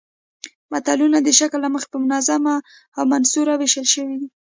[0.71, 2.45] متلونه د شکل له مخې په منظوم
[2.97, 4.27] او منثور ویشل کېږي